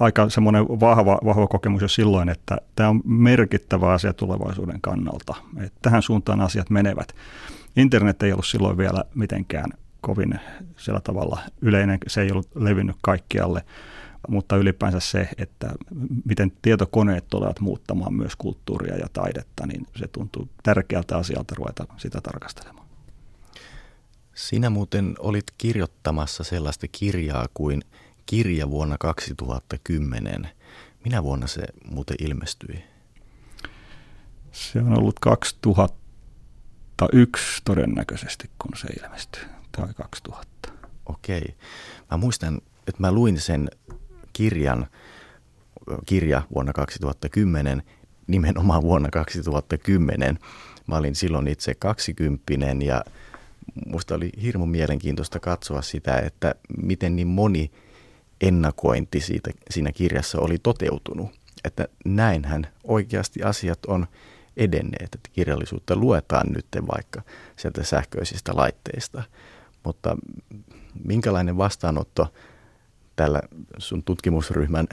aika 0.00 0.28
semmoinen 0.28 0.68
vahva, 0.68 1.18
vahva 1.24 1.46
kokemus 1.46 1.82
jo 1.82 1.88
silloin, 1.88 2.28
että 2.28 2.56
tämä 2.74 2.88
on 2.88 3.00
merkittävä 3.04 3.92
asia 3.92 4.12
tulevaisuuden 4.12 4.80
kannalta. 4.80 5.34
Että 5.56 5.78
tähän 5.82 6.02
suuntaan 6.02 6.40
asiat 6.40 6.70
menevät. 6.70 7.14
Internet 7.76 8.22
ei 8.22 8.32
ollut 8.32 8.46
silloin 8.46 8.78
vielä 8.78 9.04
mitenkään 9.14 9.70
kovin 10.00 10.40
sillä 10.76 11.00
tavalla 11.00 11.38
yleinen, 11.62 11.98
se 12.06 12.22
ei 12.22 12.32
ollut 12.32 12.48
levinnyt 12.54 12.96
kaikkialle, 13.00 13.64
mutta 14.28 14.56
ylipäänsä 14.56 15.00
se, 15.00 15.28
että 15.38 15.70
miten 16.24 16.52
tietokoneet 16.62 17.24
tulevat 17.28 17.60
muuttamaan 17.60 18.14
myös 18.14 18.36
kulttuuria 18.36 18.96
ja 18.96 19.06
taidetta, 19.12 19.66
niin 19.66 19.86
se 19.96 20.08
tuntuu 20.08 20.48
tärkeältä 20.62 21.16
asialta 21.16 21.54
ruveta 21.58 21.86
sitä 21.96 22.20
tarkastelemaan. 22.20 22.85
Sinä 24.36 24.70
muuten 24.70 25.14
olit 25.18 25.44
kirjoittamassa 25.58 26.44
sellaista 26.44 26.86
kirjaa 26.92 27.46
kuin 27.54 27.82
kirja 28.26 28.70
vuonna 28.70 28.98
2010. 28.98 30.48
Minä 31.04 31.22
vuonna 31.22 31.46
se 31.46 31.62
muuten 31.84 32.16
ilmestyi? 32.20 32.84
Se 34.52 34.78
on 34.78 34.98
ollut 34.98 35.18
2001 35.18 37.62
todennäköisesti, 37.64 38.50
kun 38.58 38.72
se 38.76 38.88
ilmestyi, 39.02 39.42
tai 39.72 39.94
2000. 39.94 40.72
Okei. 41.06 41.54
Mä 42.10 42.16
muistan, 42.16 42.60
että 42.86 43.00
mä 43.00 43.12
luin 43.12 43.40
sen 43.40 43.70
kirjan, 44.32 44.86
kirja 46.06 46.42
vuonna 46.54 46.72
2010, 46.72 47.82
nimenomaan 48.26 48.82
vuonna 48.82 49.10
2010. 49.10 50.38
Mä 50.86 50.96
olin 50.96 51.14
silloin 51.14 51.48
itse 51.48 51.74
kaksikymppinen 51.74 52.82
ja 52.82 53.04
musta 53.86 54.14
oli 54.14 54.30
hirmu 54.42 54.66
mielenkiintoista 54.66 55.40
katsoa 55.40 55.82
sitä, 55.82 56.18
että 56.18 56.54
miten 56.82 57.16
niin 57.16 57.28
moni 57.28 57.70
ennakointi 58.40 59.20
siitä, 59.20 59.50
siinä 59.70 59.92
kirjassa 59.92 60.40
oli 60.40 60.58
toteutunut. 60.58 61.30
Että 61.64 61.88
näinhän 62.04 62.66
oikeasti 62.84 63.42
asiat 63.42 63.86
on 63.86 64.06
edenneet, 64.56 65.14
että 65.14 65.30
kirjallisuutta 65.32 65.96
luetaan 65.96 66.46
nyt 66.52 66.66
vaikka 66.96 67.22
sieltä 67.56 67.84
sähköisistä 67.84 68.56
laitteista. 68.56 69.22
Mutta 69.84 70.16
minkälainen 71.04 71.56
vastaanotto 71.56 72.32
tällä 73.16 73.42
sun 73.78 74.02
tutkimusryhmän 74.02 74.88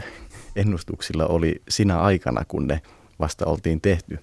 ennustuksilla 0.55 1.25
oli 1.25 1.61
sinä 1.69 2.01
aikana, 2.01 2.45
kun 2.47 2.67
ne 2.67 2.81
vasta 3.19 3.45
oltiin 3.45 3.81
tehty? 3.81 4.19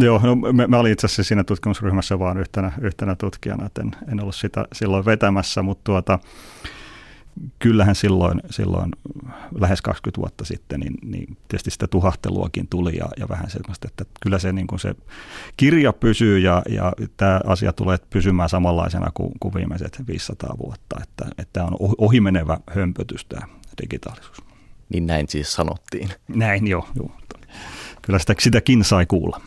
Joo, 0.00 0.20
no, 0.22 0.36
mä, 0.36 0.66
mä 0.66 0.78
olin 0.78 0.92
itse 0.92 1.06
asiassa 1.06 1.24
siinä 1.24 1.44
tutkimusryhmässä 1.44 2.18
vaan 2.18 2.38
yhtenä, 2.38 2.72
yhtenä 2.80 3.14
tutkijana, 3.14 3.66
että 3.66 3.82
en, 3.82 3.90
en 4.12 4.20
ollut 4.20 4.34
sitä 4.34 4.64
silloin 4.72 5.04
vetämässä, 5.04 5.62
mutta 5.62 5.84
tuota, 5.84 6.18
kyllähän 7.58 7.94
silloin, 7.94 8.40
silloin 8.50 8.90
lähes 9.60 9.82
20 9.82 10.20
vuotta 10.20 10.44
sitten, 10.44 10.80
niin, 10.80 10.94
niin 11.02 11.36
tietysti 11.48 11.70
sitä 11.70 11.86
tuhahteluakin 11.86 12.68
tuli 12.68 12.96
ja, 12.96 13.08
ja 13.16 13.28
vähän 13.28 13.50
semmoista, 13.50 13.88
että 13.88 14.04
kyllä 14.22 14.38
se, 14.38 14.52
niin 14.52 14.66
kuin 14.66 14.78
se 14.78 14.94
kirja 15.56 15.92
pysyy 15.92 16.38
ja, 16.38 16.62
ja 16.68 16.92
tämä 17.16 17.40
asia 17.46 17.72
tulee 17.72 17.98
pysymään 18.10 18.48
samanlaisena 18.48 19.10
kuin, 19.14 19.32
kuin 19.40 19.54
viimeiset 19.54 20.02
500 20.06 20.58
vuotta, 20.58 21.00
että, 21.02 21.24
että 21.38 21.52
tämä 21.52 21.66
on 21.66 21.94
ohimenevä 21.98 22.58
hömpötys 22.70 23.24
tämä 23.24 23.46
digitaalisuus. 23.82 24.42
Niin 24.88 25.06
näin 25.06 25.28
siis 25.28 25.52
sanottiin. 25.52 26.08
Näin 26.28 26.66
joo, 26.66 26.88
joo. 26.94 27.10
Kyllä 28.02 28.18
sitä, 28.18 28.34
sitäkin 28.38 28.84
sai 28.84 29.06
kuulla. 29.06 29.40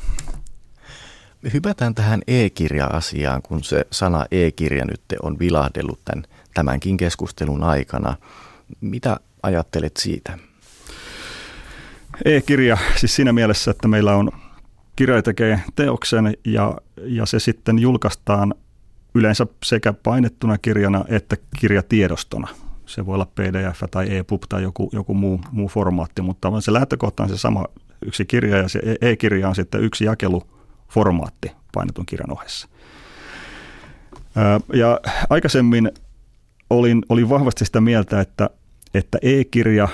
Hypätään 1.53 1.95
tähän 1.95 2.21
e-kirja-asiaan, 2.27 3.41
kun 3.41 3.63
se 3.63 3.85
sana 3.91 4.25
e-kirja 4.31 4.85
nyt 4.85 5.01
on 5.21 5.39
vilahdellut 5.39 5.99
tämän, 6.05 6.23
tämänkin 6.53 6.97
keskustelun 6.97 7.63
aikana. 7.63 8.15
Mitä 8.81 9.17
ajattelet 9.43 9.97
siitä? 9.97 10.37
E-kirja 12.25 12.77
siis 12.95 13.15
siinä 13.15 13.33
mielessä, 13.33 13.71
että 13.71 13.87
meillä 13.87 14.15
on 14.15 14.31
kirja 14.95 15.21
tekee 15.21 15.59
teoksen 15.75 16.33
ja, 16.45 16.77
ja 17.05 17.25
se 17.25 17.39
sitten 17.39 17.79
julkaistaan 17.79 18.53
yleensä 19.15 19.47
sekä 19.63 19.93
painettuna 19.93 20.57
kirjana 20.57 21.05
että 21.07 21.37
kirjatiedostona. 21.59 22.47
Se 22.85 23.05
voi 23.05 23.15
olla 23.15 23.27
PDF 23.35 23.83
tai 23.91 24.17
EPUB 24.17 24.43
tai 24.49 24.63
joku, 24.63 24.89
joku 24.93 25.13
muu, 25.13 25.41
muu 25.51 25.67
formaatti, 25.67 26.21
mutta 26.21 26.61
se 26.61 26.73
lähtökohta 26.73 27.23
on 27.23 27.29
se 27.29 27.37
sama 27.37 27.65
yksi 28.05 28.25
kirja 28.25 28.57
ja 28.57 28.67
se 28.67 28.79
e-kirja 29.01 29.49
on 29.49 29.55
sitten 29.55 29.81
yksi 29.81 30.05
jakelu 30.05 30.43
formaatti 30.93 31.51
painetun 31.73 32.05
kirjan 32.05 32.31
ohessa. 32.31 32.67
Ja 34.73 34.99
aikaisemmin 35.29 35.91
olin, 36.69 37.05
olin 37.09 37.29
vahvasti 37.29 37.65
sitä 37.65 37.81
mieltä, 37.81 38.21
että, 38.21 38.49
että 38.93 39.17
e-kirja 39.21 39.87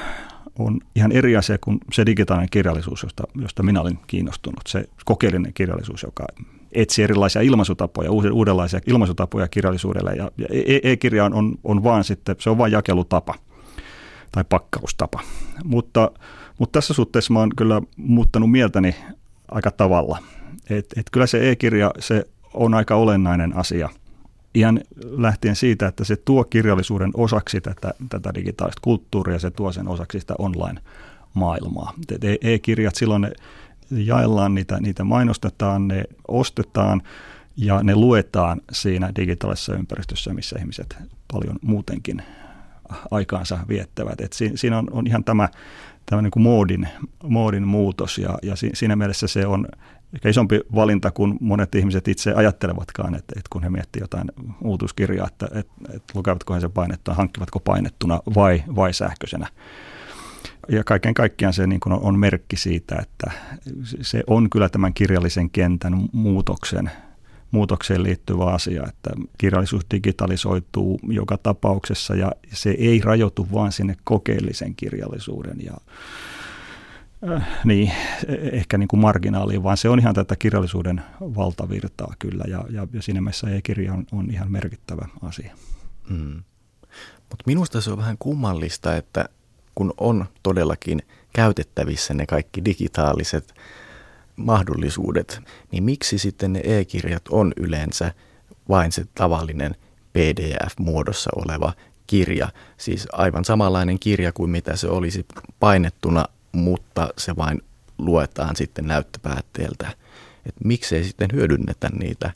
on 0.59 0.79
ihan 0.95 1.11
eri 1.11 1.37
asia 1.37 1.57
kuin 1.57 1.77
se 1.93 2.05
digitaalinen 2.05 2.49
kirjallisuus, 2.51 3.03
josta, 3.03 3.23
josta 3.41 3.63
minä 3.63 3.81
olin 3.81 3.99
kiinnostunut. 4.07 4.61
Se 4.67 4.85
kokeellinen 5.05 5.53
kirjallisuus, 5.53 6.03
joka 6.03 6.25
etsi 6.71 7.03
erilaisia 7.03 7.41
ilmaisutapoja, 7.41 8.11
uudenlaisia 8.11 8.79
ilmaisutapoja 8.87 9.47
kirjallisuudelle. 9.47 10.11
Ja, 10.11 10.31
ja 10.37 10.47
e-, 10.51 10.91
e-kirja 10.91 11.25
on, 11.25 11.33
on, 11.33 11.55
on 11.63 11.83
vaan 11.83 12.03
sitten, 12.03 12.35
se 12.39 12.49
on 12.49 12.57
vain 12.57 12.71
jakelutapa 12.71 13.35
tai 14.31 14.43
pakkaustapa. 14.49 15.19
Mutta, 15.63 16.11
mutta 16.59 16.77
tässä 16.79 16.93
suhteessa 16.93 17.33
mä 17.33 17.39
oon 17.39 17.55
kyllä 17.57 17.81
muuttanut 17.97 18.51
mieltäni 18.51 18.95
aika 19.51 19.71
tavalla. 19.71 20.17
Et, 20.69 20.85
et 20.97 21.05
kyllä 21.11 21.27
se 21.27 21.49
e-kirja 21.49 21.91
se 21.99 22.25
on 22.53 22.73
aika 22.73 22.95
olennainen 22.95 23.57
asia. 23.57 23.89
Ihan 24.53 24.79
lähtien 25.03 25.55
siitä, 25.55 25.87
että 25.87 26.03
se 26.03 26.15
tuo 26.15 26.43
kirjallisuuden 26.43 27.11
osaksi 27.13 27.61
tätä, 27.61 27.93
tätä 28.09 28.33
digitaalista 28.33 28.81
kulttuuria, 28.81 29.39
se 29.39 29.51
tuo 29.51 29.71
sen 29.71 29.87
osaksi 29.87 30.19
sitä 30.19 30.33
online-maailmaa. 30.37 31.93
Et 32.11 32.23
e, 32.23 32.37
e-kirjat 32.41 32.95
silloin 32.95 33.21
ne 33.21 33.31
jaellaan, 33.91 34.55
niitä, 34.55 34.79
niitä 34.79 35.03
mainostetaan, 35.03 35.87
ne 35.87 36.03
ostetaan 36.27 37.01
ja 37.57 37.83
ne 37.83 37.95
luetaan 37.95 38.61
siinä 38.71 39.11
digitaalisessa 39.15 39.75
ympäristössä, 39.75 40.33
missä 40.33 40.59
ihmiset 40.59 40.97
paljon 41.31 41.55
muutenkin 41.61 42.21
aikaansa 43.11 43.59
viettävät. 43.67 44.21
Et 44.21 44.33
siinä 44.55 44.77
on, 44.77 44.87
on 44.91 45.07
ihan 45.07 45.23
tämä, 45.23 45.49
tämä 46.05 46.21
niin 46.21 46.31
kuin 46.31 46.43
moodin, 46.43 46.87
moodin 47.23 47.67
muutos 47.67 48.17
ja, 48.17 48.37
ja 48.43 48.55
siinä 48.73 48.95
mielessä 48.95 49.27
se 49.27 49.47
on 49.47 49.67
ehkä 50.13 50.29
isompi 50.29 50.59
valinta 50.75 51.11
kuin 51.11 51.37
monet 51.41 51.75
ihmiset 51.75 52.07
itse 52.07 52.33
ajattelevatkaan, 52.33 53.15
että, 53.15 53.33
että 53.37 53.49
kun 53.49 53.63
he 53.63 53.69
miettivät 53.69 54.03
jotain 54.03 54.31
uutuuskirjaa, 54.61 55.27
että, 55.27 55.45
että, 55.45 55.73
että 55.93 56.13
lukevatko 56.15 56.53
he 56.53 56.59
sen 56.59 56.71
painettua, 56.71 57.13
hankkivatko 57.13 57.59
painettuna 57.59 58.19
vai, 58.35 58.63
vai 58.75 58.93
sähköisenä. 58.93 59.47
Ja 60.69 60.83
kaiken 60.83 61.13
kaikkiaan 61.13 61.53
se 61.53 61.67
niin 61.67 61.79
on, 61.85 61.99
on 62.01 62.19
merkki 62.19 62.55
siitä, 62.55 62.95
että 63.01 63.31
se 64.01 64.23
on 64.27 64.49
kyllä 64.49 64.69
tämän 64.69 64.93
kirjallisen 64.93 65.49
kentän 65.49 65.93
muutoksen 66.11 66.91
muutokseen 67.51 68.03
liittyvä 68.03 68.45
asia, 68.45 68.83
että 68.87 69.09
kirjallisuus 69.37 69.85
digitalisoituu 69.93 70.99
joka 71.07 71.37
tapauksessa 71.37 72.15
ja 72.15 72.31
se 72.53 72.69
ei 72.69 73.01
rajoitu 73.03 73.47
vain 73.53 73.71
sinne 73.71 73.95
kokeellisen 74.03 74.75
kirjallisuuden 74.75 75.57
ja 75.65 75.73
niin, 77.63 77.91
ehkä 78.51 78.77
niin 78.77 78.87
kuin 78.87 78.99
marginaaliin, 78.99 79.63
vaan 79.63 79.77
se 79.77 79.89
on 79.89 79.99
ihan 79.99 80.15
tätä 80.15 80.35
kirjallisuuden 80.35 81.01
valtavirtaa 81.21 82.13
kyllä 82.19 82.43
ja, 82.47 82.65
ja, 82.69 82.87
ja 82.93 83.01
siinä 83.01 83.21
mielessä 83.21 83.49
e-kirja 83.49 83.93
on, 83.93 84.05
on 84.11 84.31
ihan 84.31 84.51
merkittävä 84.51 85.07
asia. 85.21 85.55
Mm. 86.09 86.43
Mutta 87.29 87.43
minusta 87.45 87.81
se 87.81 87.91
on 87.91 87.97
vähän 87.97 88.17
kummallista, 88.19 88.95
että 88.95 89.29
kun 89.75 89.93
on 89.97 90.25
todellakin 90.43 91.01
käytettävissä 91.33 92.13
ne 92.13 92.25
kaikki 92.25 92.65
digitaaliset 92.65 93.53
mahdollisuudet, 94.35 95.41
niin 95.71 95.83
miksi 95.83 96.17
sitten 96.17 96.53
ne 96.53 96.61
e-kirjat 96.63 97.27
on 97.29 97.53
yleensä 97.57 98.13
vain 98.69 98.91
se 98.91 99.05
tavallinen 99.15 99.75
PDF-muodossa 100.13 101.29
oleva 101.35 101.73
kirja, 102.07 102.49
siis 102.77 103.07
aivan 103.11 103.45
samanlainen 103.45 103.99
kirja 103.99 104.31
kuin 104.31 104.49
mitä 104.49 104.75
se 104.75 104.87
olisi 104.87 105.25
painettuna, 105.59 106.25
mutta 106.51 107.09
se 107.17 107.35
vain 107.35 107.61
luetaan 107.97 108.55
sitten 108.55 108.87
näyttöpäätteeltä. 108.87 109.87
Et 110.45 110.55
miksei 110.63 111.03
sitten 111.03 111.29
hyödynnetä 111.33 111.89
niitä 111.99 112.31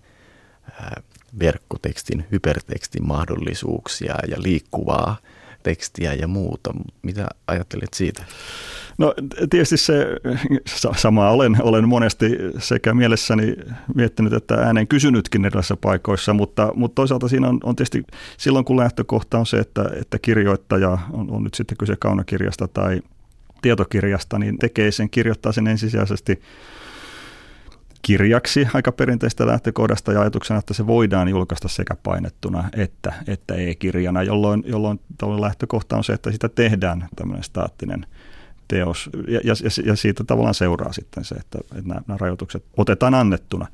verkkotekstin, 1.39 2.25
hypertekstin 2.31 3.07
mahdollisuuksia 3.07 4.15
ja 4.27 4.41
liikkuvaa 4.41 5.17
tekstiä 5.63 6.13
ja 6.13 6.27
muuta. 6.27 6.73
Mitä 7.01 7.27
ajattelet 7.47 7.93
siitä? 7.93 8.25
No 8.97 9.13
tietysti 9.49 9.77
se 9.77 10.05
sama 10.95 11.29
olen, 11.29 11.57
olen 11.61 11.87
monesti 11.87 12.29
sekä 12.57 12.93
mielessäni 12.93 13.55
miettinyt 13.95 14.33
että 14.33 14.55
äänen 14.55 14.87
kysynytkin 14.87 15.45
erilaisissa 15.45 15.77
paikoissa, 15.77 16.33
mutta, 16.33 16.71
mutta 16.75 16.95
toisaalta 16.95 17.27
siinä 17.27 17.47
on, 17.49 17.59
on 17.63 17.75
tietysti 17.75 18.03
silloin 18.37 18.65
kun 18.65 18.77
lähtökohta 18.77 19.39
on 19.39 19.45
se, 19.45 19.57
että, 19.57 19.89
että 20.01 20.19
kirjoittaja 20.19 20.97
on, 21.11 21.31
on 21.31 21.43
nyt 21.43 21.53
sitten 21.53 21.77
kyse 21.77 21.95
kaunokirjasta 21.99 22.67
tai 22.67 23.01
tietokirjasta, 23.63 24.39
niin 24.39 24.57
tekee 24.57 24.91
sen, 24.91 25.09
kirjoittaa 25.09 25.51
sen 25.51 25.67
ensisijaisesti 25.67 26.41
kirjaksi 28.01 28.67
aika 28.73 28.91
perinteistä 28.91 29.47
lähtökohdasta 29.47 30.11
ja 30.13 30.21
ajatuksena, 30.21 30.59
että 30.59 30.73
se 30.73 30.87
voidaan 30.87 31.29
julkaista 31.29 31.67
sekä 31.67 31.95
painettuna 32.03 32.69
että, 32.77 33.13
että 33.27 33.55
e-kirjana, 33.55 34.23
jolloin, 34.23 34.63
jolloin 34.67 34.99
lähtökohta 35.41 35.97
on 35.97 36.03
se, 36.03 36.13
että 36.13 36.31
sitä 36.31 36.49
tehdään 36.49 37.07
tämmöinen 37.15 37.43
staattinen 37.43 38.05
teos. 38.67 39.09
Ja, 39.27 39.39
ja, 39.43 39.53
ja 39.85 39.95
siitä 39.95 40.23
tavallaan 40.23 40.53
seuraa 40.53 40.93
sitten 40.93 41.23
se, 41.23 41.35
että, 41.35 41.59
että 41.61 41.87
nämä, 41.87 42.01
nämä 42.07 42.17
rajoitukset 42.17 42.63
otetaan 42.77 43.13
annettuna. 43.13 43.67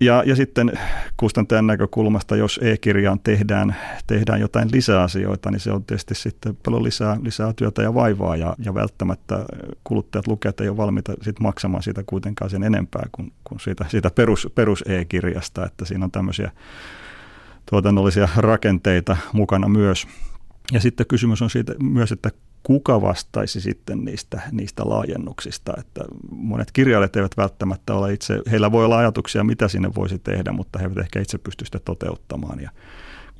Ja, 0.00 0.22
ja 0.26 0.36
sitten 0.36 0.72
kustantajan 1.16 1.66
näkökulmasta, 1.66 2.36
jos 2.36 2.60
e-kirjaan 2.62 3.20
tehdään, 3.20 3.76
tehdään 4.06 4.40
jotain 4.40 4.68
lisäasioita, 4.72 5.50
niin 5.50 5.60
se 5.60 5.72
on 5.72 5.84
tietysti 5.84 6.14
sitten 6.14 6.56
paljon 6.64 6.84
lisää, 6.84 7.16
lisää 7.22 7.52
työtä 7.52 7.82
ja 7.82 7.94
vaivaa 7.94 8.36
ja, 8.36 8.56
ja 8.58 8.74
välttämättä 8.74 9.44
kuluttajat, 9.84 10.26
lukijat 10.26 10.60
ei 10.60 10.68
ole 10.68 10.76
valmiita 10.76 11.14
sit 11.22 11.40
maksamaan 11.40 11.82
siitä 11.82 12.02
kuitenkaan 12.06 12.50
sen 12.50 12.62
enempää 12.62 13.06
kuin, 13.12 13.32
kuin 13.44 13.60
siitä, 13.60 13.84
siitä 13.88 14.10
perus, 14.10 14.48
perus 14.54 14.84
e-kirjasta, 14.86 15.66
että 15.66 15.84
siinä 15.84 16.04
on 16.04 16.10
tämmöisiä 16.10 16.50
tuotannollisia 17.70 18.28
rakenteita 18.36 19.16
mukana 19.32 19.68
myös. 19.68 20.06
Ja 20.72 20.80
sitten 20.80 21.06
kysymys 21.06 21.42
on 21.42 21.50
siitä 21.50 21.74
myös, 21.82 22.12
että 22.12 22.30
kuka 22.66 23.02
vastaisi 23.02 23.60
sitten 23.60 24.04
niistä, 24.04 24.40
niistä 24.52 24.82
laajennuksista. 24.86 25.72
Että 25.78 26.04
monet 26.30 26.72
kirjailijat 26.72 27.16
eivät 27.16 27.36
välttämättä 27.36 27.94
ole 27.94 28.12
itse, 28.12 28.42
heillä 28.50 28.72
voi 28.72 28.84
olla 28.84 28.98
ajatuksia, 28.98 29.44
mitä 29.44 29.68
sinne 29.68 29.94
voisi 29.94 30.18
tehdä, 30.18 30.52
mutta 30.52 30.78
he 30.78 30.84
eivät 30.84 30.98
ehkä 30.98 31.20
itse 31.20 31.38
pysty 31.38 31.64
sitä 31.64 31.78
toteuttamaan. 31.78 32.60
Ja 32.60 32.70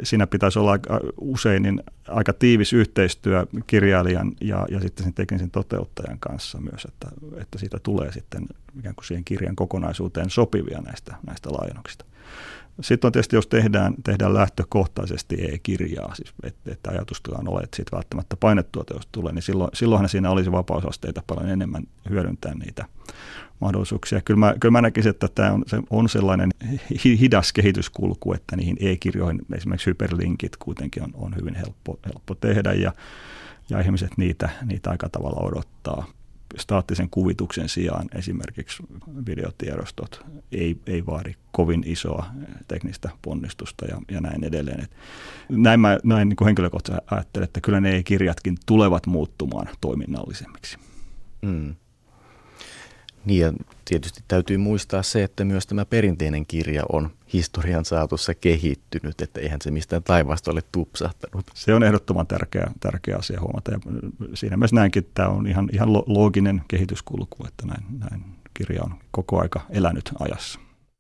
siinä 0.03 0.27
pitäisi 0.27 0.59
olla 0.59 0.79
usein 1.21 1.63
niin 1.63 1.83
aika 2.09 2.33
tiivis 2.33 2.73
yhteistyö 2.73 3.47
kirjailijan 3.67 4.33
ja, 4.41 4.67
ja 4.71 4.81
sitten 4.81 5.05
sen 5.05 5.15
teknisen 5.15 5.51
toteuttajan 5.51 6.19
kanssa 6.19 6.59
myös, 6.61 6.85
että, 6.85 7.09
että 7.41 7.59
siitä 7.59 7.79
tulee 7.83 8.13
sitten 8.13 8.47
ikään 8.79 8.95
kuin 8.95 9.05
siihen 9.05 9.25
kirjan 9.25 9.57
kokonaisuuteen 9.57 10.31
sopivia 10.31 10.81
näistä, 10.81 11.17
näistä 11.27 11.53
laajennuksista. 11.53 12.05
Sitten 12.81 13.09
on 13.09 13.13
tietysti, 13.13 13.37
jos 13.37 13.47
tehdään, 13.47 13.95
tehdään 14.05 14.35
lähtökohtaisesti 14.35 15.37
e-kirjaa, 15.41 16.15
siis 16.15 16.35
että, 16.43 16.73
että 16.73 16.91
ajatustakaan 16.91 17.49
ole, 17.49 17.61
että 17.61 17.77
siitä 17.77 17.97
välttämättä 17.97 18.37
painettua 18.37 18.85
teosta 18.85 19.13
tulee, 19.13 19.33
niin 19.33 19.43
silloin, 19.43 19.71
silloinhan 19.75 20.09
siinä 20.09 20.31
olisi 20.31 20.53
vapausasteita 20.53 21.23
paljon 21.27 21.49
enemmän 21.49 21.83
hyödyntää 22.11 22.55
niitä 22.55 22.85
mahdollisuuksia. 23.61 24.21
Kyllä 24.21 24.39
mä, 24.39 24.55
kyllä 24.61 24.73
mä 24.73 24.83
näkisin, 24.83 25.11
että 25.11 25.29
tämä 25.35 25.53
on, 25.53 25.65
se 25.67 25.79
on 25.91 26.09
sellainen 26.09 26.51
hidas 27.05 27.53
kehityskulku, 27.53 28.33
että 28.33 28.57
niihin 28.57 28.77
e-kirjoihin 28.81 29.43
esimerkiksi 29.55 29.87
hyperlinkit 29.87 30.57
kuitenkin 30.57 31.03
on, 31.03 31.11
on 31.15 31.37
hyvin 31.37 31.55
helppo, 31.55 31.99
helppo 32.07 32.35
tehdä 32.35 32.73
ja, 32.73 32.93
ja 33.71 33.81
ihmiset 33.81 34.11
niitä, 34.17 34.49
niitä 34.65 34.91
aika 34.91 35.09
tavalla 35.09 35.41
odottaa 35.41 36.07
staattisen 36.59 37.11
kuvituksen 37.11 37.69
sijaan 37.69 38.09
esimerkiksi 38.15 38.83
videotiedostot 39.27 40.25
ei, 40.53 40.81
ei 40.87 41.07
vaadi 41.07 41.35
kovin 41.53 41.83
isoa 41.87 42.27
teknistä 42.69 43.11
ponnistusta 43.23 43.85
ja, 43.87 44.01
ja 44.11 44.21
näin 44.21 44.45
edelleen. 44.45 44.81
Et 44.81 44.91
näin 45.49 45.81
mä 45.81 45.99
näin 46.05 46.29
niin 46.29 46.45
henkilökohtaisesti 46.45 47.07
ajattelen, 47.11 47.45
että 47.45 47.61
kyllä 47.61 47.81
ne 47.81 48.03
kirjatkin 48.03 48.57
tulevat 48.67 49.07
muuttumaan 49.07 49.69
toiminnallisemmiksi. 49.81 50.79
Mm. 51.43 51.75
Niin 53.27 53.41
ja 53.41 53.53
tietysti 53.85 54.25
täytyy 54.29 54.57
muistaa 54.57 55.03
se, 55.03 55.25
että 55.25 55.45
myös 55.45 55.67
tämä 55.67 55.85
perinteinen 55.85 56.47
kirja 56.47 56.83
on 56.93 57.11
historian 57.33 57.85
saatossa 57.85 58.35
kehittynyt, 58.35 59.21
että 59.21 59.41
eihän 59.41 59.61
se 59.63 59.71
mistään 59.71 60.03
taivaasta 60.03 60.51
ole 60.51 60.63
tupsahtanut. 60.73 61.47
Se 61.55 61.75
on 61.75 61.83
ehdottoman 61.83 62.27
tärkeä, 62.27 62.71
tärkeä 62.81 63.17
asia 63.17 63.41
huomata 63.41 63.71
ja 63.71 63.79
siinä 64.35 64.57
myös 64.57 64.73
näinkin, 64.73 65.01
että 65.01 65.15
tämä 65.15 65.29
on 65.29 65.47
ihan, 65.47 65.69
ihan 65.73 65.93
looginen 65.93 66.63
kehityskulku, 66.69 67.47
että 67.47 67.67
näin, 67.67 67.85
näin 67.99 68.25
kirja 68.55 68.83
on 68.83 68.95
koko 69.11 69.41
aika 69.41 69.61
elänyt 69.71 70.13
ajassa. 70.19 70.66